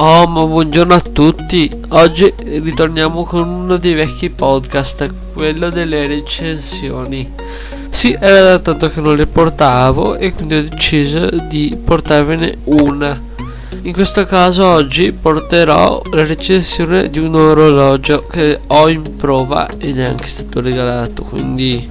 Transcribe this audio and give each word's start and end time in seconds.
Oh, 0.00 0.28
ma 0.28 0.44
buongiorno 0.44 0.94
a 0.94 1.00
tutti. 1.00 1.68
Oggi 1.88 2.32
ritorniamo 2.40 3.24
con 3.24 3.48
uno 3.48 3.78
dei 3.78 3.94
vecchi 3.94 4.30
podcast, 4.30 5.12
quello 5.32 5.70
delle 5.70 6.06
recensioni. 6.06 7.28
Sì, 7.90 8.16
era 8.16 8.42
da 8.42 8.58
tanto 8.60 8.88
che 8.90 9.00
non 9.00 9.16
le 9.16 9.26
portavo 9.26 10.14
e 10.14 10.32
quindi 10.32 10.54
ho 10.54 10.62
deciso 10.62 11.28
di 11.48 11.76
portarvene 11.82 12.58
una. 12.66 13.20
In 13.82 13.92
questo 13.92 14.24
caso 14.24 14.66
oggi 14.66 15.10
porterò 15.10 16.00
la 16.12 16.24
recensione 16.24 17.10
di 17.10 17.18
un 17.18 17.34
orologio 17.34 18.24
che 18.28 18.60
ho 18.68 18.88
in 18.88 19.16
prova 19.16 19.68
e 19.78 19.92
neanche 19.92 20.26
è 20.26 20.28
stato 20.28 20.60
regalato, 20.60 21.24
quindi 21.24 21.90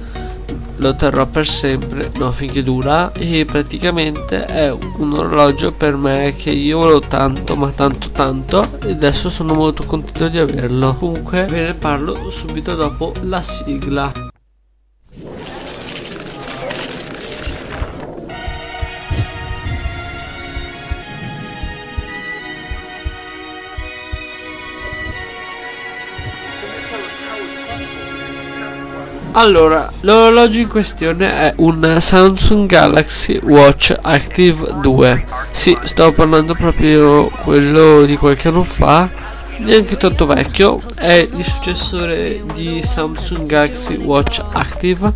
lo 0.78 0.94
terrò 0.94 1.26
per 1.26 1.46
sempre, 1.46 2.10
no 2.16 2.30
finché 2.32 2.62
dura 2.62 3.12
e 3.12 3.44
praticamente 3.44 4.44
è 4.46 4.70
un 4.70 5.12
orologio 5.12 5.72
per 5.72 5.96
me 5.96 6.34
che 6.36 6.50
io 6.50 6.78
volevo 6.78 7.00
tanto 7.00 7.56
ma 7.56 7.70
tanto 7.70 8.10
tanto 8.10 8.78
e 8.84 8.92
adesso 8.92 9.28
sono 9.28 9.54
molto 9.54 9.84
contento 9.84 10.28
di 10.28 10.38
averlo. 10.38 10.94
Comunque 10.94 11.46
ve 11.46 11.60
ne 11.60 11.74
parlo 11.74 12.30
subito 12.30 12.74
dopo 12.74 13.12
la 13.22 13.40
sigla. 13.42 14.27
Allora, 29.38 29.88
l'orologio 30.00 30.58
in 30.58 30.66
questione 30.66 31.32
è 31.32 31.52
un 31.58 31.98
Samsung 32.00 32.66
Galaxy 32.68 33.38
Watch 33.40 33.96
Active 34.02 34.80
2. 34.80 35.26
Sì, 35.50 35.78
sto 35.84 36.12
parlando 36.12 36.54
proprio 36.54 37.30
quello 37.44 38.04
di 38.04 38.16
qualche 38.16 38.48
anno 38.48 38.64
fa 38.64 39.08
neanche 39.58 39.96
tanto 39.96 40.26
vecchio, 40.26 40.80
è 40.96 41.28
il 41.32 41.44
successore 41.44 42.42
di 42.54 42.82
Samsung 42.82 43.46
Galaxy 43.46 43.96
Watch 43.96 44.42
Active. 44.52 45.12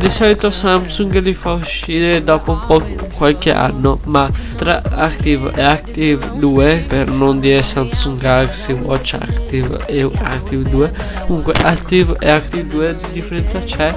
Di 0.00 0.10
solito 0.10 0.50
Samsung 0.50 1.18
li 1.20 1.34
fa 1.34 1.52
uscire 1.52 2.22
dopo 2.22 2.52
un 2.52 2.66
po' 2.66 2.82
qualche 3.14 3.52
anno, 3.52 3.98
ma 4.04 4.30
tra 4.56 4.82
Active 4.82 5.52
e 5.54 5.62
Active 5.62 6.32
2, 6.34 6.84
per 6.86 7.08
non 7.08 7.40
dire 7.40 7.62
Samsung 7.62 8.20
Galaxy 8.20 8.72
Watch 8.72 9.14
Active 9.14 9.84
e 9.86 10.08
Active 10.22 10.68
2, 10.68 10.92
comunque 11.26 11.54
Active 11.62 12.16
e 12.20 12.30
Active 12.30 12.66
2 12.66 12.96
di 13.00 13.12
differenza 13.12 13.58
c'è 13.58 13.94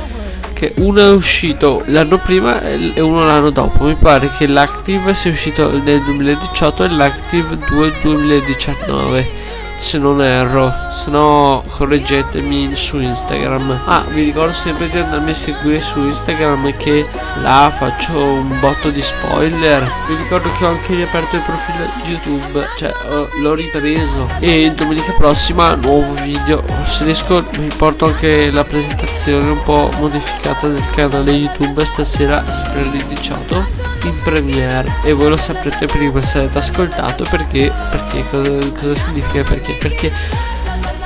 che 0.54 0.74
uno 0.76 1.00
è 1.00 1.10
uscito 1.10 1.84
l'anno 1.86 2.18
prima 2.18 2.62
e 2.62 3.00
uno 3.00 3.26
l'anno 3.26 3.50
dopo. 3.50 3.86
Mi 3.86 3.96
pare 3.96 4.30
che 4.38 4.46
l'Active 4.46 5.14
sia 5.14 5.32
uscito 5.32 5.72
nel 5.72 6.04
2018 6.04 6.84
e 6.84 6.90
l'Active 6.90 7.58
2 7.66 7.94
2019 8.02 9.49
se 9.80 9.98
non 9.98 10.22
erro 10.22 10.72
se 10.92 11.10
no 11.10 11.64
correggetemi 11.68 12.76
su 12.76 13.00
Instagram. 13.00 13.82
Ah 13.86 14.06
vi 14.10 14.24
ricordo 14.24 14.52
sempre 14.54 14.90
di 14.90 14.98
andarmi 14.98 15.32
a 15.32 15.34
seguire 15.34 15.80
su 15.80 16.00
Instagram 16.06 16.76
che 16.78 17.08
là 17.42 17.72
faccio 17.76 18.18
un 18.18 18.60
botto 18.60 18.90
di 18.90 19.02
spoiler. 19.02 19.90
Vi 20.08 20.16
ricordo 20.16 20.52
che 20.52 20.66
ho 20.66 20.70
anche 20.70 20.96
riaperto 20.96 21.38
il 21.38 21.42
profilo 21.42 21.90
YouTube 22.06 22.68
cioè 22.78 22.94
l'ho 23.42 23.54
ripreso. 23.54 24.28
E 24.40 24.72
domenica 24.76 25.14
prossima 25.14 25.74
nuovo 25.76 26.14
video. 26.22 26.64
Se 26.84 27.06
riesco 27.06 27.44
vi 27.52 27.72
porto 27.76 28.06
anche 28.06 28.52
la 28.52 28.64
presentazione 28.64 29.50
un 29.50 29.64
po' 29.64 29.90
modificata 29.98 30.68
del 30.68 30.84
canale 30.92 31.32
YouTube 31.32 31.84
stasera 31.86 32.44
sempre 32.52 32.82
alle 32.82 33.06
18 33.08 33.89
in 34.08 34.22
premiere 34.24 34.96
e 35.04 35.14
voi 35.14 35.30
lo 35.30 35.38
saprete 35.38 35.86
prima 35.86 36.22
se 36.22 36.40
avete 36.40 36.60
ascoltato 36.60 37.26
perché 37.30 37.72
perché 37.90 38.24
cosa, 38.30 38.50
cosa 38.80 38.96
significa 38.96 39.44
perché? 39.44 39.74
Perché 39.80 40.12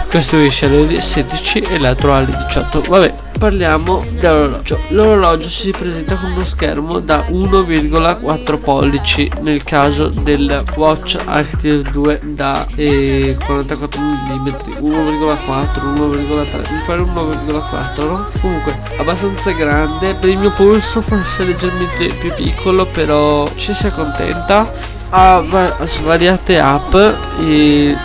questo 0.09 0.37
esce 0.39 0.67
alle 0.67 1.01
16 1.01 1.59
e 1.61 1.79
l'altro 1.79 2.13
alle 2.13 2.35
18 2.47 2.81
vabbè 2.81 3.22
parliamo 3.37 4.03
dell'orologio. 4.19 4.79
L'orologio 4.89 5.49
si 5.49 5.71
presenta 5.71 6.15
con 6.15 6.31
uno 6.31 6.43
schermo 6.43 6.99
da 6.99 7.25
1,4 7.29 8.59
pollici 8.59 9.29
nel 9.41 9.63
caso 9.63 10.07
del 10.07 10.63
Watch 10.75 11.19
Active 11.23 11.81
2 11.91 12.21
da 12.23 12.65
eh, 12.75 13.37
44 13.45 13.99
mm 13.99 14.47
1,4 14.79 15.83
1,3 15.83 16.71
mi 16.71 16.83
pare 16.85 17.01
1,4 17.01 18.05
no? 18.05 18.29
comunque 18.41 18.79
abbastanza 18.97 19.51
grande. 19.51 20.13
Per 20.15 20.29
il 20.29 20.37
mio 20.37 20.51
polso 20.51 21.01
forse 21.01 21.43
leggermente 21.43 22.07
più 22.19 22.33
piccolo 22.33 22.85
però 22.85 23.49
ci 23.55 23.73
si 23.73 23.87
accontenta. 23.87 24.71
Ha 25.15 25.43
svariate 25.85 26.59
app 26.59 26.95
e 27.39 27.95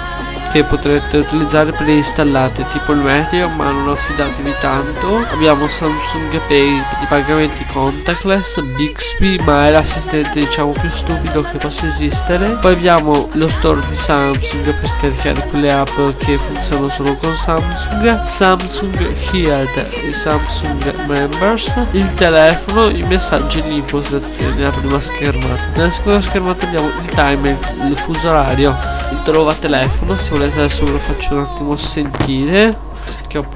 che 0.51 0.65
potrete 0.65 1.19
utilizzare 1.19 1.73
preinstallate 1.73 2.67
tipo 2.69 2.93
il 2.93 2.99
Meteo 2.99 3.49
ma 3.49 3.71
non 3.71 3.89
affidatevi 3.89 4.55
tanto. 4.61 5.25
Abbiamo 5.33 5.69
Samsung 5.69 6.41
Pay 6.47 6.77
i 6.77 7.07
pagamenti 7.09 7.65
contactless 7.67 8.61
Bixby 8.77 9.39
ma 9.45 9.67
è 9.67 9.71
l'assistente 9.71 10.41
diciamo 10.41 10.73
più 10.73 10.89
stupido 10.89 11.43
che 11.43 11.59
possa 11.59 11.87
esistere. 11.87 12.51
Poi 12.61 12.73
abbiamo 12.73 13.29
lo 13.33 13.49
store 13.49 13.81
di 13.87 13.95
Samsung 13.95 14.75
per 14.75 14.89
scaricare 14.89 15.47
quelle 15.49 15.73
app 15.73 15.97
che 16.19 16.39
funzionano 16.39 16.89
solo 16.89 17.15
con 17.17 17.35
Samsung. 17.35 18.23
Samsung 18.23 19.15
Health 19.33 19.77
e 20.03 20.13
Samsung 20.13 21.07
Members. 21.07 21.75
Il 21.93 22.13
telefono 22.15 22.89
i 22.89 23.03
messaggi 23.03 23.61
e 23.61 23.67
le 23.67 23.75
impostazioni 23.75 24.61
la 24.61 24.71
prima 24.71 25.01
schermata. 25.01 25.63
Nella 25.75 25.91
seconda 25.91 26.21
schermata 26.21 26.67
abbiamo 26.67 26.89
il 26.89 27.11
timer 27.11 27.57
il 27.87 27.97
fuso 27.97 28.29
orario 28.29 28.77
il 29.11 29.23
trova 29.23 29.55
telefono 29.55 30.17
se 30.17 30.35
volete 30.39 30.59
adesso 30.61 30.85
ve 30.85 30.93
lo 30.93 30.99
faccio 30.99 31.35
un 31.35 31.41
attimo 31.41 31.75
sentire 31.75 32.79
che 33.27 33.39
ho, 33.39 33.47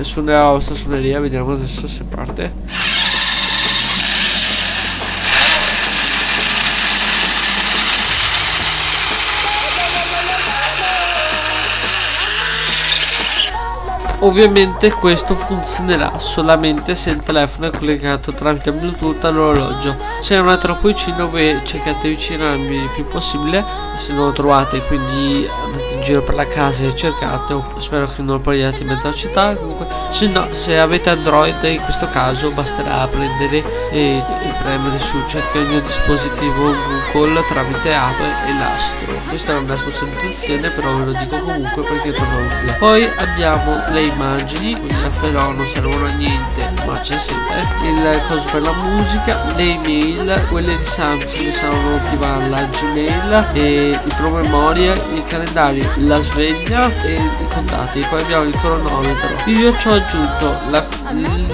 suonerà 0.00 0.42
la 0.42 0.50
vostra 0.50 0.74
suoneria 0.74 1.20
vediamo 1.20 1.52
adesso 1.52 1.86
se 1.86 2.02
parte 2.02 2.52
Ovviamente 14.24 14.90
questo 14.90 15.34
funzionerà 15.34 16.18
solamente 16.18 16.94
se 16.94 17.10
il 17.10 17.20
telefono 17.20 17.66
è 17.66 17.70
collegato 17.70 18.32
tramite 18.32 18.72
Bluetooth 18.72 19.22
all'orologio. 19.22 19.98
Se 20.20 20.34
non 20.34 20.48
è 20.48 20.56
troppo 20.56 20.88
vicino 20.88 21.28
voi 21.28 21.60
cercate 21.62 22.08
di 22.08 22.14
avvicinarvi 22.14 22.74
il 22.74 22.90
più 22.94 23.06
possibile 23.06 23.62
se 23.96 24.14
non 24.14 24.26
lo 24.26 24.32
trovate 24.32 24.82
quindi 24.86 25.46
andate 25.74 25.94
in 25.94 26.00
giro 26.00 26.22
per 26.22 26.34
la 26.34 26.46
casa 26.46 26.86
e 26.86 26.94
cercate 26.94 27.60
spero 27.78 28.06
che 28.06 28.22
non 28.22 28.36
lo 28.36 28.40
prendiate 28.40 28.82
in 28.82 28.88
mezzo 28.88 29.08
alla 29.08 29.16
città. 29.16 29.54
Comunque 29.56 29.86
se 30.08 30.28
no 30.28 30.52
se 30.52 30.78
avete 30.78 31.10
Android 31.10 31.62
in 31.64 31.80
questo 31.80 32.08
caso 32.08 32.50
basterà 32.50 33.06
prendere 33.08 33.62
e, 33.90 34.18
e 34.18 34.54
premere 34.62 34.98
su 34.98 35.22
cerca 35.26 35.58
il 35.58 35.66
mio 35.66 35.80
dispositivo 35.80 36.74
Google 37.12 37.44
tramite 37.46 37.94
app 37.94 38.18
e 38.46 38.52
nastro 38.52 39.12
questa 39.28 39.52
è 39.52 39.58
una 39.58 39.76
sponsorizzazione 39.76 40.68
però 40.70 40.96
ve 40.98 41.04
lo 41.06 41.12
dico 41.12 41.38
comunque 41.38 41.82
perché 41.82 42.12
torno 42.12 42.46
utile. 42.46 42.72
Poi 42.78 43.04
abbiamo 43.18 43.82
le 43.90 44.02
immagini 44.02 44.78
quindi 44.78 45.10
però 45.20 45.52
non 45.52 45.66
servono 45.66 46.06
a 46.06 46.10
niente 46.10 46.72
ma 46.86 46.98
c'è 47.00 47.16
sempre. 47.16 47.66
Il 47.82 48.22
coso 48.28 48.48
per 48.50 48.62
la 48.62 48.72
musica 48.72 49.52
le 49.56 49.62
email 49.62 50.46
quelle 50.50 50.76
di 50.76 50.84
Samsung 50.84 51.48
sono 51.50 51.96
attivare 51.96 52.48
la 52.48 52.62
Gmail 52.64 53.48
e 53.52 53.98
il 54.04 54.14
promemoria 54.16 54.92
il 54.92 55.24
calendario 55.24 55.63
la 55.72 56.20
sveglia 56.20 57.02
e 57.02 57.14
i 57.14 57.48
contatti 57.52 58.06
poi 58.08 58.22
abbiamo 58.22 58.44
il 58.44 58.56
cronometro. 58.56 59.28
Io 59.46 59.76
ci 59.76 59.88
ho 59.88 59.94
aggiunto 59.94 60.54
la, 60.70 60.86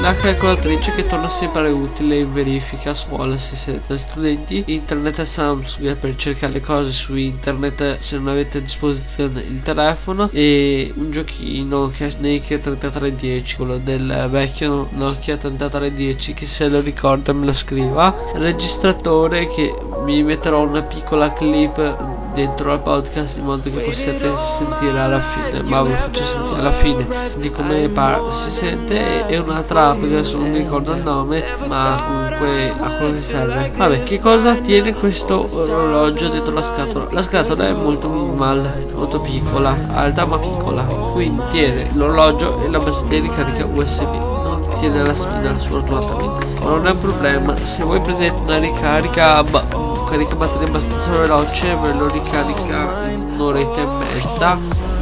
la 0.00 0.14
calcolatrice 0.14 0.94
che 0.94 1.06
torna 1.06 1.28
sempre 1.28 1.70
utile 1.70 2.18
in 2.18 2.32
verifica 2.32 2.90
a 2.90 2.94
scuola 2.94 3.38
se 3.38 3.56
siete 3.56 3.96
studenti. 3.96 4.64
Internet 4.66 5.20
e 5.20 5.24
Samsung 5.24 5.96
per 5.96 6.14
cercare 6.16 6.52
le 6.52 6.60
cose 6.60 6.92
su 6.92 7.16
internet 7.16 7.96
se 7.98 8.18
non 8.18 8.28
avete 8.28 8.58
a 8.58 8.60
disposizione 8.60 9.40
il 9.40 9.62
telefono. 9.62 10.28
E 10.32 10.92
un 10.94 11.10
giochino 11.10 11.88
che 11.88 12.06
è 12.06 12.10
Snake 12.10 12.48
Nokia 12.50 12.58
3310 12.58 13.56
quello 13.56 13.78
del 13.78 14.26
vecchio 14.28 14.88
Nokia 14.90 15.36
3310 15.36 16.34
chi 16.34 16.46
se 16.46 16.68
lo 16.68 16.80
ricorda 16.80 17.32
me 17.32 17.46
lo 17.46 17.52
scriva. 17.52 18.14
Registratore 18.34 19.46
che 19.48 19.72
vi 20.04 20.22
metterò 20.22 20.62
una 20.62 20.82
piccola 20.82 21.32
clip 21.32 22.19
dentro 22.34 22.72
al 22.72 22.80
podcast 22.80 23.38
in 23.38 23.44
modo 23.44 23.62
che 23.62 23.70
possiate 23.70 24.34
sentire 24.36 24.98
alla 24.98 25.20
fine. 25.20 25.62
ma 25.64 25.82
ve 25.82 25.90
lo 25.90 25.94
faccio 25.94 26.24
sentire 26.24 26.58
alla 26.58 26.72
fine. 26.72 27.06
Di 27.36 27.50
come 27.50 27.88
par- 27.88 28.32
si 28.32 28.50
sente 28.50 29.26
e 29.26 29.38
un'altra 29.38 29.90
app 29.90 30.00
che 30.00 30.06
adesso 30.06 30.38
non 30.38 30.50
mi 30.50 30.58
ricordo 30.58 30.92
il 30.92 31.02
nome 31.02 31.44
ma 31.66 32.00
comunque 32.06 32.70
a 32.70 32.96
quello 32.96 33.14
che 33.14 33.22
serve. 33.22 33.72
Vabbè 33.76 34.02
che 34.02 34.18
cosa 34.20 34.54
tiene 34.56 34.94
questo 34.94 35.48
orologio 35.52 36.28
dentro 36.28 36.52
la 36.52 36.62
scatola? 36.62 37.08
La 37.10 37.22
scatola 37.22 37.66
è 37.66 37.72
molto 37.72 38.08
minimal 38.08 38.88
molto 38.94 39.20
piccola 39.20 39.76
alta 39.92 40.24
ma 40.24 40.38
piccola. 40.38 40.82
Quindi 40.82 41.42
tiene 41.50 41.90
l'orologio 41.92 42.62
e 42.64 42.70
la 42.70 42.78
batteria 42.78 43.20
di 43.20 43.28
carica 43.28 43.64
usb 43.66 44.12
non 44.42 44.68
tiene 44.78 45.04
la 45.04 45.14
spina 45.14 45.58
sfortunatamente. 45.58 46.46
Ma 46.60 46.70
non 46.70 46.86
è 46.86 46.90
un 46.90 46.98
problema. 46.98 47.56
Se 47.64 47.82
voi 47.82 48.00
prendete 48.00 48.38
una 48.38 48.58
ricarica 48.58 49.42
carica 50.10 50.34
batteria 50.34 50.66
abbastanza 50.66 51.12
veloce 51.12 51.72
ve 51.76 51.92
lo 51.92 52.08
ricarica 52.08 53.08
in 53.10 53.30
un'oretta 53.34 53.80
e 53.80 53.86
mezza 53.86 54.58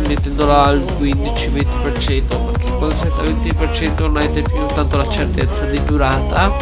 mettendola 0.06 0.64
al 0.64 0.84
15-20% 1.00 1.82
perché 1.82 2.70
quando 2.76 2.94
siete 2.94 3.20
al 3.20 3.28
20% 3.28 4.00
non 4.00 4.16
avete 4.18 4.42
più 4.42 4.66
tanto 4.74 4.98
la 4.98 5.08
certezza 5.08 5.64
di 5.64 5.82
durata. 5.82 6.52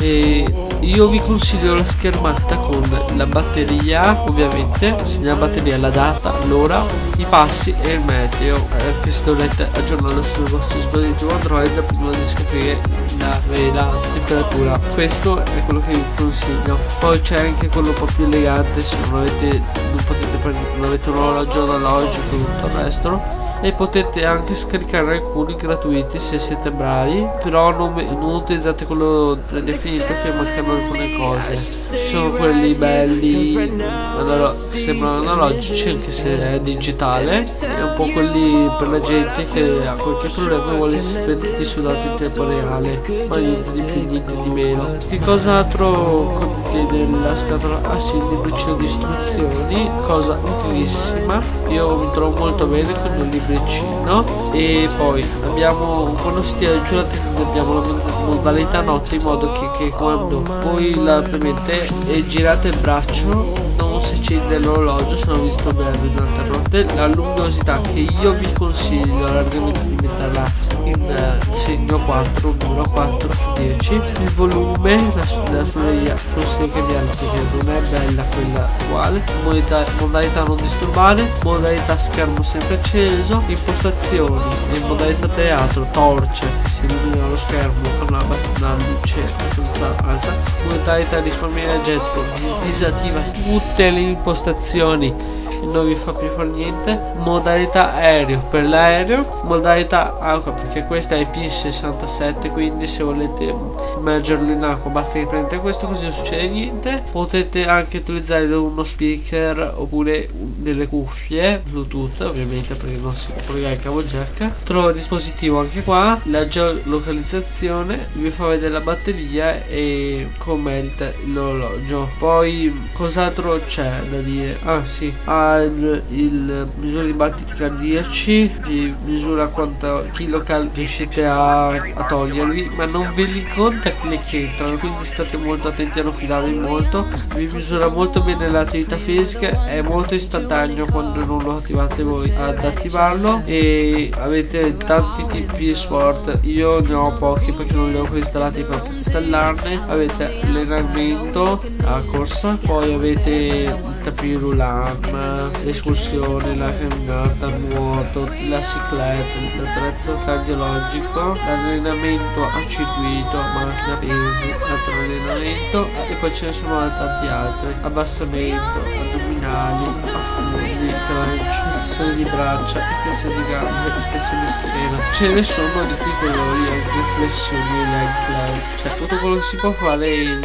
E 0.00 0.68
io 0.80 1.08
vi 1.08 1.20
consiglio 1.20 1.74
la 1.74 1.84
schermata 1.84 2.56
con 2.56 2.82
la 3.14 3.26
batteria 3.26 4.16
ovviamente 4.28 4.96
segna 5.02 5.32
la 5.32 5.40
batteria 5.40 5.76
la 5.76 5.90
data 5.90 6.32
l'ora 6.46 6.82
i 7.16 7.26
passi 7.28 7.74
e 7.82 7.92
il 7.92 8.00
meteo. 8.00 8.66
Eh, 9.04 9.10
se 9.10 9.24
dovete 9.24 9.68
aggiornarlo 9.72 10.22
sul 10.22 10.48
vostro 10.48 10.76
dispositivo 10.76 11.34
android 11.34 11.82
prima 11.82 12.10
di 12.10 12.26
scoprire 12.26 13.07
la 13.18 13.40
vera 13.48 13.90
temperatura. 14.12 14.78
Questo 14.94 15.42
è 15.44 15.64
quello 15.64 15.80
che 15.80 15.94
vi 15.94 16.04
consiglio. 16.16 16.78
Poi 17.00 17.20
c'è 17.20 17.46
anche 17.46 17.68
quello 17.68 17.90
un 17.90 17.94
po' 17.94 18.06
più 18.06 18.24
elegante 18.24 18.80
se 18.80 18.96
non 19.10 19.20
avete 19.20 19.62
non 19.90 20.04
potete 20.04 20.36
prendere 20.38 20.76
non 20.76 20.84
avete 20.84 21.10
un 21.10 21.16
orologio 21.16 21.64
analogico 21.64 22.34
e 22.34 22.38
tutto 22.38 22.66
il 22.66 22.72
resto 22.72 23.47
e 23.60 23.72
potete 23.72 24.24
anche 24.24 24.54
scaricare 24.54 25.16
alcuni 25.16 25.56
gratuiti 25.56 26.18
se 26.18 26.38
siete 26.38 26.70
bravi 26.70 27.26
però 27.42 27.70
non, 27.70 27.94
non 27.94 28.34
utilizzate 28.36 28.86
quello 28.86 29.38
definito 29.62 30.06
che 30.22 30.30
mancano 30.30 30.72
alcune 30.72 31.16
cose. 31.16 31.56
Ci 31.90 31.96
sono 31.96 32.30
quelli 32.30 32.74
belli 32.74 33.80
allora, 34.16 34.52
sembrano 34.52 35.20
analogici 35.20 35.88
anche 35.88 36.10
se 36.10 36.54
è 36.54 36.60
digitale. 36.60 37.46
E 37.60 37.82
un 37.82 37.94
po' 37.96 38.06
quelli 38.06 38.70
per 38.78 38.88
la 38.88 39.00
gente 39.00 39.46
che 39.46 39.86
ha 39.86 39.94
qualche 39.94 40.28
problema 40.28 40.72
e 40.72 40.76
vuole 40.76 40.98
spenderti 40.98 41.64
su 41.64 41.82
dati 41.82 42.06
in 42.06 42.14
tempo 42.16 42.44
reale 42.44 43.02
ma 43.28 43.36
niente 43.36 43.72
di 43.72 43.82
più 43.82 44.06
niente 44.06 44.40
di 44.40 44.48
meno. 44.50 44.96
Che 45.06 45.18
cosa 45.20 45.58
altro 45.58 46.32
contiene 46.34 47.20
la 47.22 47.34
scatola? 47.34 47.80
Ah 47.82 47.98
sì 47.98 48.16
il 48.16 48.28
libricino 48.28 48.74
di 48.74 48.84
istruzioni 48.84 49.90
cosa 50.02 50.38
utilissima. 50.42 51.40
Io 51.68 51.96
mi 51.96 52.10
trovo 52.12 52.36
molto 52.36 52.66
bene 52.66 52.92
con 52.92 53.18
il 53.18 53.28
libro 53.28 53.47
libricino 53.48 54.52
e 54.52 54.88
poi 54.96 55.24
abbiamo 55.44 56.16
si 56.42 56.56
tira 56.56 56.80
giù 56.82 56.94
la 56.94 57.04
tecnica 57.04 57.42
abbiamo 57.42 57.80
la 57.80 58.18
modalità 58.26 58.82
notte 58.82 59.16
in 59.16 59.22
modo 59.22 59.52
che, 59.52 59.70
che 59.76 59.90
quando 59.90 60.42
voi 60.62 60.94
la 60.94 61.22
premete 61.22 61.88
e 62.08 62.26
girate 62.26 62.68
il 62.68 62.76
braccio 62.76 63.66
non 63.78 64.00
si 64.00 64.14
accende 64.14 64.58
l'orologio 64.58 65.16
se 65.16 65.26
non 65.26 65.42
visto 65.42 65.72
bene 65.72 65.98
durante 66.00 66.40
la 66.40 66.46
notte. 66.46 66.86
La 66.94 67.06
luminosità 67.06 67.80
che 67.80 68.06
io 68.20 68.32
vi 68.32 68.52
consiglio 68.52 69.32
largamente 69.32 69.86
di 69.86 69.96
metterla 70.08 70.50
in 70.84 71.38
uh, 71.40 71.52
segno 71.52 71.98
4 71.98 72.54
numero 72.60 72.88
4 72.88 73.32
su 73.34 73.52
10 73.56 73.94
il 73.94 74.30
volume 74.30 75.12
la, 75.14 75.24
la 75.50 75.64
suoneria 75.64 76.16
forse 76.16 76.68
cambiarla 76.70 77.10
perché 77.10 77.38
non 77.52 77.76
è 77.76 77.80
bella 77.88 78.22
quella 78.24 78.68
uguale. 78.86 79.22
Modalità, 79.42 79.84
modalità 79.98 80.42
non 80.44 80.56
disturbare 80.56 81.30
modalità 81.42 81.96
schermo 81.96 82.42
sempre 82.42 82.76
acceso 82.76 83.42
impostazioni 83.46 84.54
in 84.74 84.86
modalità 84.86 85.28
teatro 85.28 85.86
torce 85.92 86.46
che 86.62 86.68
si 86.68 86.84
illumina 86.86 87.26
lo 87.26 87.36
schermo 87.36 87.88
con 87.98 88.08
una, 88.08 88.24
una 88.56 88.74
luce 88.74 89.22
abbastanza 89.22 89.94
alta. 90.04 90.34
Modalità 90.64 91.20
risparmio 91.20 91.62
energetico 91.64 92.22
disattiva 92.62 93.20
tutte 93.20 93.90
le 93.90 94.00
impostazioni 94.00 95.37
non 95.62 95.86
vi 95.86 95.94
fa 95.94 96.12
più 96.12 96.28
fare 96.28 96.48
niente. 96.48 96.98
Modalità 97.16 97.94
aereo 97.94 98.40
per 98.50 98.66
l'aereo 98.66 99.40
modalità 99.42 100.18
acqua 100.18 100.52
perché 100.52 100.84
questa 100.84 101.16
è 101.16 101.26
IP67 101.30 102.50
quindi 102.52 102.86
se 102.86 103.02
volete 103.02 103.54
immergerlo 103.96 104.52
in 104.52 104.62
acqua 104.62 104.90
basta 104.90 105.18
che 105.18 105.26
prendete 105.26 105.58
questo 105.58 105.86
così 105.86 106.02
non 106.02 106.12
succede 106.12 106.48
niente. 106.48 107.02
Potete 107.10 107.66
anche 107.66 107.98
utilizzare 107.98 108.44
uno 108.54 108.82
speaker 108.82 109.74
oppure 109.76 110.28
delle 110.32 110.86
cuffie 110.86 111.62
bluetooth 111.64 112.20
ovviamente 112.20 112.74
perché 112.74 112.96
non 112.96 113.12
si 113.12 113.28
può 113.32 113.42
collegare 113.46 113.74
il 113.74 113.80
cavo 113.80 114.02
jack. 114.02 114.62
Trova 114.64 114.92
dispositivo 114.92 115.58
anche 115.58 115.82
qua 115.82 116.18
la 116.24 116.46
geolocalizzazione 116.46 118.08
vi 118.12 118.30
fa 118.30 118.46
vedere 118.46 118.72
la 118.72 118.80
batteria 118.80 119.66
e 119.66 120.28
come 120.38 120.90
l'orologio. 121.24 122.08
Poi 122.18 122.88
cos'altro 122.92 123.60
c'è 123.64 124.02
da 124.08 124.18
dire? 124.18 124.58
Ah 124.62 124.82
sì. 124.82 125.12
Ah 125.24 125.47
il, 125.56 126.02
il 126.08 126.68
misura 126.76 127.04
di 127.04 127.12
battiti 127.12 127.54
cardiaci 127.54 128.56
vi 128.66 128.94
misura 129.04 129.48
quanto 129.48 130.06
kilocal 130.12 130.70
riuscite 130.72 131.26
a, 131.26 131.68
a 131.68 132.04
togliervi 132.06 132.70
ma 132.74 132.84
non 132.84 133.12
ve 133.14 133.24
li 133.24 133.46
conta 133.54 133.92
quelli 133.92 134.20
che 134.20 134.42
entrano 134.42 134.76
quindi 134.76 135.04
state 135.04 135.36
molto 135.36 135.68
attenti 135.68 136.00
a 136.00 136.02
non 136.02 136.12
fidarvi 136.12 136.54
molto. 136.54 137.06
Vi 137.34 137.46
misura 137.46 137.88
molto 137.88 138.20
bene 138.20 138.48
l'attività 138.48 138.96
fisica 138.96 139.66
è 139.66 139.82
molto 139.82 140.14
istantaneo 140.14 140.86
quando 140.86 141.24
non 141.24 141.42
lo 141.42 141.56
attivate 141.56 142.02
voi 142.02 142.32
ad 142.34 142.62
attivarlo 142.62 143.42
e 143.44 144.10
avete 144.16 144.76
tanti 144.76 145.26
tipi 145.26 145.66
di 145.66 145.74
sport. 145.74 146.40
Io 146.42 146.80
ne 146.80 146.94
ho 146.94 147.12
pochi 147.14 147.52
perché 147.52 147.72
non 147.72 147.90
li 147.90 147.96
ho 147.96 148.06
installati 148.16 148.62
per 148.62 148.82
installarne. 148.94 149.80
Avete 149.86 150.40
allenamento 150.42 151.62
a 151.84 152.02
corsa 152.02 152.58
poi 152.60 152.94
avete 152.94 153.30
il 153.30 154.00
tapirulan 154.02 155.37
l'escursione, 155.62 156.54
la 156.54 156.70
camminata, 156.76 157.48
nuoto, 157.48 158.28
la 158.48 158.60
cicletta, 158.60 159.62
l'attrezzo 159.62 160.18
cardiologico, 160.24 161.34
l'allenamento 161.34 162.42
a 162.44 162.66
circuito, 162.66 163.36
macchina 163.36 163.96
pesi, 163.96 164.50
altro 164.50 164.92
allenamento 164.92 165.88
e 166.08 166.14
poi 166.16 166.34
ce 166.34 166.46
ne 166.46 166.52
sono 166.52 166.92
tanti 166.92 167.26
altri, 167.26 167.74
abbassamento, 167.82 168.78
addominali, 168.78 169.86
affondi, 170.12 170.94
crunch, 171.06 171.66
estensione 171.66 172.14
di 172.14 172.24
braccia, 172.24 172.90
estensione 172.90 173.36
di 173.36 173.50
gambe, 173.50 173.98
estensione 173.98 174.40
di 174.42 174.48
schiena, 174.48 174.98
ce 175.12 175.28
ne 175.28 175.42
sono 175.42 175.82
di 175.84 175.96
tutti 175.96 176.08
i 176.08 176.18
colori, 176.20 176.68
anche 176.68 177.02
flessioni, 177.16 177.90
leg 177.90 178.08
press, 178.26 178.80
cioè 178.80 178.96
tutto 178.96 179.16
quello 179.16 179.36
che 179.36 179.42
si 179.42 179.56
può 179.56 179.70
fare 179.72 180.14
in 180.14 180.40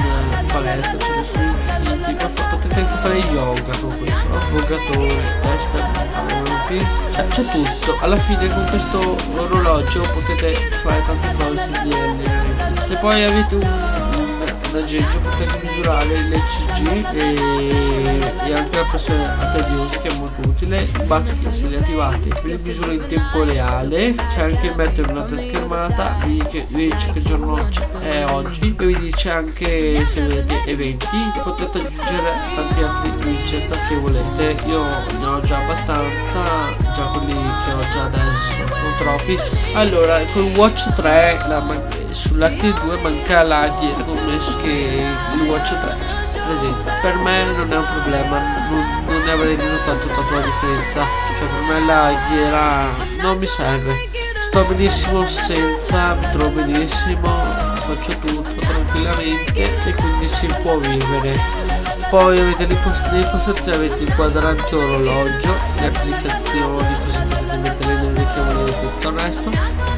palestra, 0.48 0.98
ce 1.00 1.16
ne 1.16 1.24
sono 1.24 1.93
infiniti, 2.12 2.42
potete 2.50 2.80
anche 2.80 3.02
fare 3.02 3.18
yoga 3.18 3.78
con 3.80 3.98
questo, 3.98 4.34
avvocatori 4.34 5.22
testa 5.42 6.04
cioè, 7.12 7.28
c'è 7.28 7.44
tutto. 7.44 7.98
Alla 8.00 8.18
fine 8.18 8.48
con 8.48 8.66
questo 8.70 9.16
orologio 9.36 10.02
potete 10.14 10.56
fare 10.82 11.04
tante 11.06 11.32
cose 11.38 11.72
di 11.84 11.94
se 12.80 12.96
poi 12.98 13.24
avete 13.24 13.56
un 13.56 14.33
un 14.74 14.80
aggeggio 14.80 15.20
potete 15.20 15.60
misurare 15.62 16.18
l'ECG 16.24 17.14
e, 17.14 18.20
e 18.46 18.54
anche 18.54 18.76
la 18.76 18.86
pressione 18.86 19.24
arteriosa 19.24 20.00
che 20.00 20.08
è 20.08 20.14
molto 20.16 20.50
utile 20.50 20.82
i 20.82 21.04
battiti 21.06 21.54
se 21.54 21.68
li 21.68 21.76
attivate 21.76 22.42
vi 22.44 22.58
misura 22.58 22.92
in 22.92 23.06
tempo 23.08 23.44
reale 23.44 24.16
c'è 24.16 24.42
anche 24.42 24.68
il 24.68 24.76
meteo 24.76 25.04
in 25.04 25.12
un'altra 25.12 25.38
schermata 25.38 26.18
vi, 26.26 26.44
vi 26.70 26.90
dice 26.90 27.12
che 27.12 27.20
giorno 27.20 27.68
è 28.00 28.26
oggi 28.26 28.76
e 28.78 28.86
vi 28.86 28.98
dice 28.98 29.30
anche 29.30 30.06
se 30.06 30.22
avete 30.22 30.64
eventi 30.66 31.18
potete 31.44 31.80
aggiungere 31.80 32.32
tanti 32.56 32.82
altri 32.82 33.12
widget 33.28 33.88
che 33.88 33.96
volete 33.98 34.56
io 34.66 34.84
ne 35.20 35.26
ho 35.26 35.40
già 35.42 35.60
abbastanza 35.60 36.93
già 37.04 37.10
quelli 37.12 37.34
che 37.34 37.72
ho 37.72 37.90
già 37.90 38.04
adesso 38.06 38.68
sono 38.74 38.96
troppi. 38.98 39.38
Allora 39.74 40.24
col 40.32 40.52
watch 40.56 40.94
3 40.94 41.46
la 41.48 41.64
sull'Active 42.12 42.80
2 42.82 42.98
manca 43.02 43.44
la 43.44 43.74
come 44.06 44.38
che 44.62 45.06
il 45.34 45.42
Watch 45.42 45.78
3 45.80 45.98
presenta. 46.46 46.92
Per 47.02 47.16
me 47.16 47.44
non 47.44 47.72
è 47.72 47.78
un 47.78 47.86
problema 47.86 48.40
non, 48.70 49.04
non 49.08 49.24
ne 49.24 49.32
avrei 49.32 49.56
notato 49.56 50.08
tanto 50.08 50.34
la 50.34 50.42
differenza. 50.42 51.06
Cioè 51.38 51.48
per 51.48 51.62
me 51.68 51.86
la 51.86 52.14
ghiera 52.30 52.88
non 53.22 53.38
mi 53.38 53.46
serve. 53.46 54.10
Sto 54.40 54.64
benissimo 54.66 55.26
senza 55.26 56.14
mi 56.16 56.32
trovo 56.32 56.50
benissimo 56.50 57.64
faccio 57.76 58.18
tutto 58.20 58.60
tranquillamente 58.60 59.62
e 59.86 59.94
quindi 59.94 60.28
si 60.28 60.48
può 60.62 60.78
vivere 60.78 61.63
poi 62.14 62.40
avete 62.40 62.68
le 62.68 62.76
impostazioni 62.76 63.76
avete 63.76 64.04
il 64.04 64.14
quadrante 64.14 64.76
orologio 64.76 65.52
le 65.80 65.88
applicazioni 65.88 66.96
così 67.04 67.22
potete 67.24 67.58
mettere 67.58 67.96
nel 67.96 68.16
richiamo 68.16 68.68
e 68.68 68.80
tutto 68.80 69.10
il 69.10 69.20
resto 69.20 69.50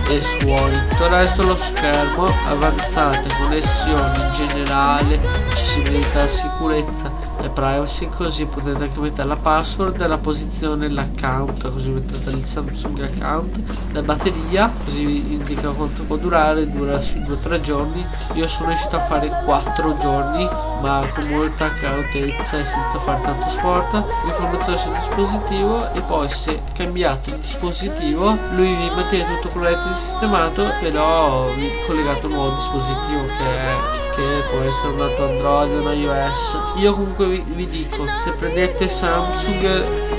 e 0.08 0.22
suoni. 0.22 0.88
Tutto 0.88 1.04
il 1.04 1.10
resto 1.10 1.44
lo 1.44 1.56
schermo, 1.58 2.28
avanzate, 2.48 3.28
connessioni, 3.38 4.32
generale, 4.32 5.20
accessibilità, 5.50 6.26
sicurezza 6.26 7.25
e 7.46 7.50
privacy, 7.50 8.10
così 8.10 8.46
potete 8.46 8.84
anche 8.84 9.00
mettere 9.00 9.28
la 9.28 9.36
password, 9.36 10.06
la 10.06 10.18
posizione, 10.18 10.90
l'account, 10.90 11.72
così 11.72 11.90
mettete 11.90 12.32
il 12.32 12.44
Samsung 12.44 13.00
account, 13.02 13.60
la 13.92 14.02
batteria, 14.02 14.72
così 14.84 15.06
vi 15.06 15.34
indica 15.34 15.70
quanto 15.70 16.04
può 16.04 16.18
durare, 16.18 16.70
dura 16.70 17.00
su 17.02 17.20
2-3 17.20 17.60
giorni. 17.62 18.06
Io 18.34 18.48
sono 18.48 18.70
riuscito 18.70 18.96
a 18.96 19.00
fare 19.00 19.30
4 19.46 19.98
giorni, 19.98 20.50
ma 20.82 21.04
con 21.14 21.28
molta 21.30 21.74
cautezza 21.74 22.60
e 22.60 22.64
senza 22.64 23.00
fare 23.00 23.22
tanto 23.22 23.50
sport 23.50 24.04
informazioni 24.26 24.78
sul 24.78 24.94
dispositivo 24.94 25.92
e 25.94 26.02
poi 26.02 26.30
se 26.30 26.62
cambiato 26.74 27.30
il 27.30 27.38
dispositivo 27.38 28.38
lui 28.52 28.76
vi 28.76 28.90
mantiene 28.90 29.40
tutto 29.40 29.66
e 29.66 29.78
sistemato 29.94 30.70
però 30.80 31.46
collegato 31.88 32.26
a 32.26 32.30
un 32.30 32.34
nuovo 32.34 32.54
dispositivo 32.54 33.26
che, 33.26 33.54
è, 33.54 33.76
che 34.16 34.44
può 34.50 34.60
essere 34.60 34.94
un 34.94 35.00
lato 35.00 35.24
Android 35.24 35.72
un 35.72 35.92
iOS 35.92 36.60
io 36.76 36.94
comunque 36.94 37.28
vi, 37.30 37.35
vi 37.44 37.68
dico 37.68 38.06
se 38.16 38.32
prendete 38.32 38.88
Samsung 38.88 39.64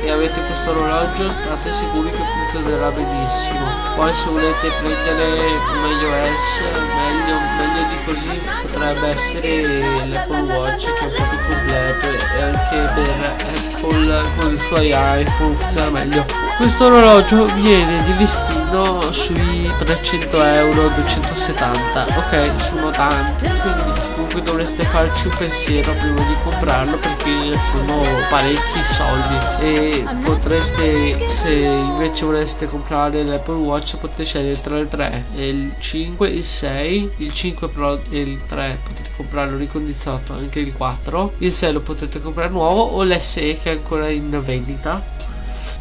e 0.02 0.10
avete 0.10 0.40
questo 0.44 0.70
orologio 0.70 1.28
state 1.30 1.70
sicuri 1.70 2.10
che 2.10 2.22
funzionerà 2.22 2.90
benissimo. 2.90 3.64
Poi 3.94 4.12
se 4.12 4.28
volete 4.28 4.70
prendere 4.80 5.38
un 5.74 5.90
iOS 6.00 6.62
meglio, 6.94 7.38
meglio 7.56 7.88
di 7.88 8.04
così 8.04 8.40
potrebbe 8.62 9.08
essere 9.08 10.06
l'Apple 10.08 10.40
Watch 10.40 10.84
che 10.84 10.98
è 10.98 11.04
un 11.04 11.12
po' 11.14 11.22
più 11.28 11.38
completo 11.48 12.06
e 12.06 12.42
anche 12.42 12.92
per 12.94 13.36
Apple 13.76 14.22
con 14.38 14.54
i 14.54 14.58
suoi 14.58 14.88
iPhone 14.88 15.54
funziona 15.54 15.90
meglio. 15.90 16.24
Questo 16.56 16.86
orologio 16.86 17.46
viene 17.54 18.02
di 18.04 18.16
listino 18.16 19.12
sui 19.12 19.70
300 19.78 20.42
euro 20.42 20.88
270 20.88 22.06
ok 22.16 22.60
sono 22.60 22.90
tanti 22.90 23.46
quindi 23.46 24.05
comunque 24.36 24.42
dovreste 24.42 24.84
farci 24.84 25.28
un 25.28 25.36
pensiero 25.36 25.92
prima 25.94 26.20
di 26.26 26.34
comprarlo 26.42 26.98
perché 26.98 27.58
sono 27.58 28.02
parecchi 28.28 28.82
soldi. 28.84 29.36
E 29.60 30.04
potreste 30.22 31.28
se 31.28 31.50
invece 31.52 32.24
voleste 32.24 32.66
comprare 32.66 33.22
l'Apple 33.22 33.54
Watch 33.54 33.96
potete 33.96 34.24
scegliere 34.24 34.60
tra 34.60 34.78
il 34.78 34.88
3 34.88 35.24
e 35.34 35.48
il 35.48 35.74
5 35.78 36.28
il 36.28 36.44
6 36.44 37.10
il 37.18 37.32
5 37.32 37.68
Pro 37.68 38.00
e 38.10 38.20
il 38.20 38.40
3 38.46 38.78
potete 38.82 39.10
comprarlo 39.16 39.56
ricondizionato 39.56 40.32
anche 40.32 40.60
il 40.60 40.72
4 40.72 41.34
il 41.38 41.52
6 41.52 41.72
lo 41.72 41.80
potete 41.80 42.20
comprare 42.20 42.50
nuovo 42.50 42.82
o 42.82 43.02
l'SE 43.02 43.58
che 43.58 43.70
è 43.70 43.76
ancora 43.76 44.08
in 44.08 44.40
vendita 44.42 45.14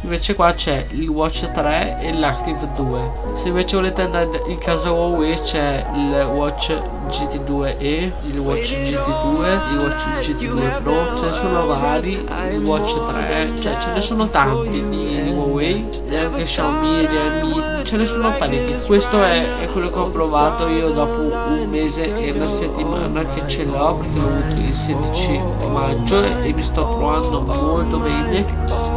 invece 0.02 0.34
qua 0.34 0.52
c'è 0.52 0.86
il 0.90 1.08
Watch 1.08 1.50
3 1.50 1.98
e 2.00 2.12
l'Active 2.12 2.68
2 2.74 3.00
se 3.34 3.48
invece 3.48 3.76
volete 3.76 4.02
andare 4.02 4.42
in 4.46 4.58
casa 4.58 4.90
Huawei 4.92 5.38
c'è 5.40 5.84
il 5.94 6.28
Watch 6.32 6.72
GT2e 7.08 8.12
il 8.22 8.38
Watch 8.38 8.74
GT2 8.74 9.72
il 9.72 9.78
Watch 9.78 10.06
GT2 10.20 10.82
Pro. 10.82 11.16
Ce 11.16 11.24
ne 11.24 11.32
sono 11.32 11.66
vari 11.66 12.26
il 12.52 12.64
Watch 12.64 13.04
3 13.04 13.52
cioè 13.60 13.78
ce 13.78 13.92
ne 13.92 14.00
sono 14.00 14.28
tanti 14.28 14.88
di 14.88 15.30
Huawei 15.30 15.88
e 16.08 16.16
anche 16.16 16.42
Xiaomi 16.42 17.06
Realme 17.06 17.84
ce 17.84 17.96
ne 17.96 18.04
sono 18.04 18.34
parecchi. 18.36 18.84
Questo 18.84 19.22
è, 19.22 19.60
è 19.60 19.68
quello 19.68 19.90
che 19.90 19.98
ho 19.98 20.10
provato 20.10 20.66
io 20.66 20.90
dopo 20.90 21.20
un 21.20 21.66
mese 21.70 22.16
e 22.16 22.32
una 22.32 22.46
settimana 22.46 23.22
che 23.22 23.46
ce 23.46 23.64
l'ho 23.64 23.94
perché 23.94 24.18
l'ho 24.18 24.26
avuto 24.26 24.60
il 24.60 24.74
16 24.74 25.40
maggio 25.70 26.22
e 26.22 26.52
mi 26.52 26.62
sto 26.62 26.82
trovando 26.82 27.40
molto 27.42 27.98
bene. 27.98 28.44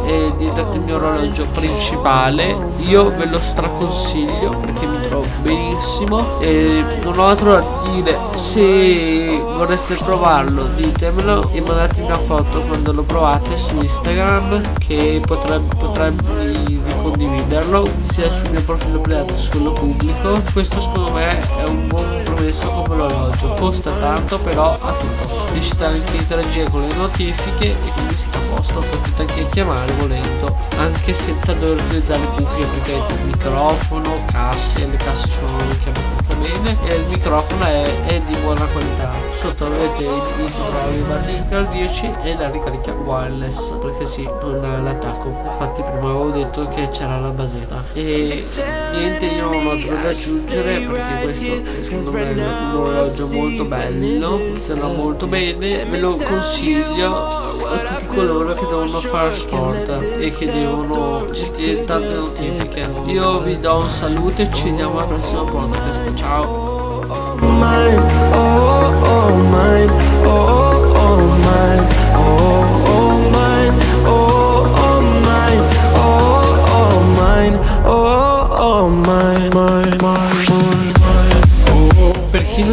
È 0.06 0.32
diventato 0.36 0.79
il 0.80 0.86
mio 0.86 0.96
orologio 0.96 1.46
principale. 1.52 2.56
Io 2.78 3.14
ve 3.14 3.26
lo 3.26 3.38
straconsiglio 3.38 4.56
perché 4.58 4.86
mi 4.86 5.00
trovo 5.02 5.26
benissimo 5.42 6.40
e 6.40 6.82
non 7.02 7.18
ho 7.18 7.26
altro 7.26 7.52
da 7.52 7.64
dire. 7.92 8.18
Se 8.32 9.38
vorreste 9.38 9.94
provarlo 9.96 10.64
ditemelo 10.74 11.50
e 11.52 11.60
mandatemi 11.60 12.06
una 12.06 12.18
foto 12.18 12.60
quando 12.62 12.92
lo 12.92 13.02
provate 13.02 13.56
su 13.56 13.76
Instagram 13.76 14.78
che 14.78 15.20
potrebbe, 15.24 15.74
potrebbe 15.76 16.79
condividerlo 17.20 17.86
sia 18.00 18.30
sul 18.30 18.50
mio 18.50 18.62
profilo 18.62 19.00
privato 19.00 19.34
che 19.34 19.38
su 19.38 19.50
quello 19.50 19.72
pubblico. 19.72 20.42
Questo 20.52 20.80
secondo 20.80 21.10
me 21.10 21.38
è 21.58 21.64
un 21.64 21.86
buon 21.86 22.04
compromesso 22.24 22.68
come 22.70 23.02
orologio 23.02 23.52
costa 23.54 23.90
tanto 23.92 24.38
però 24.38 24.78
ha 24.80 24.92
tutto. 24.92 25.52
Riuscite 25.52 25.84
anche 25.84 26.10
a 26.10 26.20
interagire 26.20 26.70
con 26.70 26.80
le 26.86 26.94
notifiche 26.94 27.70
e 27.70 27.90
quindi 27.92 28.14
siete 28.14 28.38
a 28.38 28.54
posto 28.54 28.78
potete 28.78 29.20
anche 29.20 29.48
chiamare 29.50 29.92
volendo 29.98 30.56
anche 30.78 31.12
senza 31.12 31.52
dover 31.52 31.84
utilizzare 31.84 32.24
cuffie 32.36 32.66
perché 32.66 32.94
avete 32.94 33.22
microfono 33.24 34.24
casse 34.26 34.86
le 34.86 34.96
casse 34.96 35.28
sono 35.28 35.58
anche 35.58 35.88
abbastanza 35.88 36.19
e 36.66 36.94
il 36.94 37.06
microfono 37.08 37.64
è, 37.64 38.04
è 38.06 38.20
di 38.20 38.36
buona 38.38 38.66
qualità. 38.66 39.12
Sotto 39.30 39.66
avete 39.66 40.02
i 40.02 40.22
controlli 40.36 41.00
battery 41.08 41.48
cardiaci 41.48 42.10
e 42.22 42.36
la 42.36 42.50
ricarica 42.50 42.92
wireless 42.92 43.76
perché 43.80 44.04
sì 44.04 44.24
non 44.24 44.64
ha 44.64 44.78
l'attacco. 44.78 45.34
Infatti 45.44 45.82
prima 45.82 46.10
avevo 46.10 46.30
detto 46.30 46.66
che 46.68 46.88
c'era 46.88 47.18
la 47.18 47.30
basetta. 47.30 47.82
E 47.94 48.44
niente 48.92 49.26
io 49.26 49.50
non 49.50 49.66
ho 49.66 49.70
altro 49.70 49.96
da 49.96 50.08
aggiungere 50.08 50.80
perché 50.80 51.22
questo 51.22 51.44
è 51.78 51.82
secondo 51.82 52.12
me 52.12 52.32
un 52.32 52.74
orologio 52.74 53.28
molto 53.28 53.64
bello 53.64 54.38
funziona 54.38 54.86
molto 54.86 55.26
bene. 55.26 55.84
Ve 55.84 55.98
lo 55.98 56.16
consiglio 56.16 57.26
a 57.70 57.96
tutti 57.98 58.06
coloro 58.06 58.54
che 58.54 58.66
devono 58.66 59.00
fare 59.00 59.34
sport 59.34 59.88
e 60.18 60.32
che 60.32 60.46
devono 60.46 61.30
gestire 61.30 61.84
tante 61.84 62.12
notifiche. 62.14 62.88
Io 63.06 63.40
vi 63.40 63.58
do 63.58 63.76
un 63.76 63.88
saluto 63.88 64.42
e 64.42 64.52
ci 64.52 64.70
vediamo 64.70 64.98
al 64.98 65.06
prossimo 65.06 65.44
podcast. 65.44 66.14
Ciao 66.14 66.49
Oh, 66.52 67.06
oh, 67.08 67.38
oh, 67.40 67.48
mine, 67.60 67.98
oh, 68.34 69.02
oh, 69.12 69.50
mine, 69.52 69.88
oh, 70.26 70.92
oh, 70.96 70.96
oh 70.96 71.38
mine. 71.44 71.99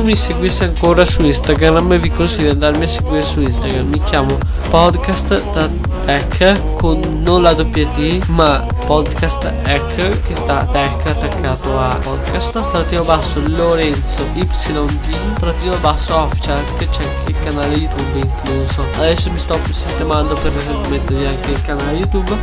Mi 0.07 0.15
seguisse 0.15 0.63
ancora 0.63 1.03
su 1.03 1.21
Instagram 1.21 1.97
vi 1.97 2.09
consiglio 2.09 2.43
di 2.43 2.49
andarmi 2.51 2.85
a 2.85 2.87
seguire 2.87 3.23
su 3.23 3.41
Instagram. 3.41 3.89
Mi 3.89 4.01
chiamo 4.03 4.37
podcast 4.69 5.51
da 5.51 5.69
tech 6.05 6.75
con 6.75 7.19
non 7.21 7.41
la 7.41 7.51
WD 7.51 8.23
ma 8.27 8.65
podcast 8.85 9.51
ec 9.65 10.21
che 10.21 10.35
sta 10.35 10.65
tech 10.71 11.05
attaccato 11.05 11.77
a 11.77 11.97
podcast. 12.01 12.51
Trattino 12.71 13.03
basso 13.03 13.41
Lorenzo 13.47 14.25
YD 14.33 15.33
trattino 15.39 15.75
basso 15.81 16.15
official 16.15 16.57
che 16.77 16.87
c'è 16.87 17.03
anche 17.03 17.31
il 17.31 17.39
canale 17.41 17.75
YouTube 17.75 18.19
incluso. 18.19 18.85
Adesso 18.95 19.29
mi 19.31 19.39
sto 19.39 19.59
sistemando 19.71 20.35
per 20.35 20.53
mettervi 20.89 21.25
anche 21.25 21.51
il 21.51 21.61
canale 21.63 21.97
YouTube. 21.97 22.33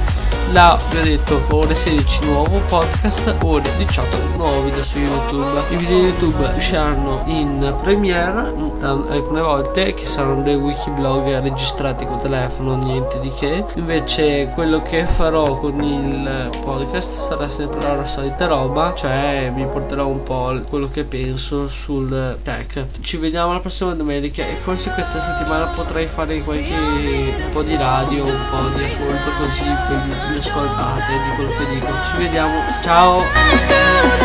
Là 0.52 0.78
vi 0.90 0.99
ho 0.99 1.02
detto 1.02 1.42
ore 1.49 1.75
16 1.75 2.26
nuovo 2.26 2.61
podcast 2.68 3.35
ore 3.42 3.71
18 3.78 4.18
nuovo 4.37 4.64
video 4.64 4.83
su 4.83 4.99
YouTube. 4.99 5.62
I 5.71 5.76
video 5.76 5.97
YouTube 5.97 6.52
usciranno 6.54 7.23
in 7.25 7.53
Premiere 7.82 8.52
alcune 8.80 9.40
volte 9.40 9.94
che 9.94 10.06
saranno 10.06 10.42
dei 10.42 10.56
wikiblog 10.56 11.40
registrati 11.40 12.04
con 12.04 12.20
telefono 12.20 12.76
niente 12.76 13.20
di 13.20 13.32
che. 13.32 13.64
Invece 13.75 14.50
quello 14.54 14.82
che 14.82 15.06
farò 15.06 15.56
con 15.58 15.82
il 15.82 16.50
podcast 16.64 17.18
sarà 17.18 17.49
sempre 17.49 17.80
la 17.80 18.04
solita 18.04 18.46
roba 18.46 18.94
cioè 18.94 19.52
vi 19.54 19.64
porterò 19.64 20.06
un 20.08 20.23
po' 20.23 20.61
quello 20.68 20.88
che 20.88 21.04
penso 21.04 21.68
sul 21.68 22.38
tech. 22.42 22.87
Ci 23.00 23.16
vediamo 23.16 23.52
la 23.52 23.61
prossima 23.61 23.94
domenica 23.94 24.46
e 24.46 24.54
forse 24.54 24.92
questa 24.92 25.20
settimana 25.20 25.66
potrei 25.66 26.06
fare 26.06 26.42
qualche 26.42 26.75
un 26.75 27.50
po' 27.52 27.62
di 27.62 27.76
radio 27.76 28.25
un 28.25 28.46
po' 28.50 28.76
di 28.76 28.84
ascolto 28.84 29.30
così 29.38 29.64
mi 29.64 30.37
ascoltate 30.37 31.12
di 31.12 31.34
quello 31.37 31.50
che 31.50 31.66
dico. 31.75 31.87
Ci 32.04 32.16
vediamo. 32.16 32.62
Ciao 32.82 34.24